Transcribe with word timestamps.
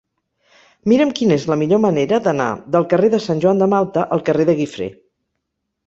Mira'm 0.93 1.11
quina 1.19 1.37
és 1.41 1.45
la 1.51 1.57
millor 1.63 1.83
manera 1.85 2.21
d'anar 2.29 2.49
del 2.77 2.89
carrer 2.95 3.13
de 3.17 3.23
Sant 3.29 3.47
Joan 3.47 3.65
de 3.65 3.71
Malta 3.79 4.09
al 4.19 4.29
carrer 4.31 4.53
de 4.53 4.61
Guifré. 4.63 4.93